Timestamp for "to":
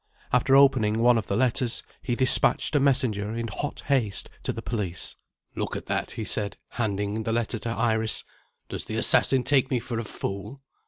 4.41-4.51, 7.59-7.69